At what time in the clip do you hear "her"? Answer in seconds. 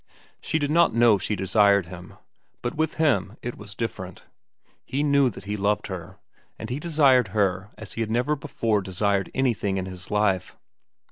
5.93-6.17, 7.37-7.69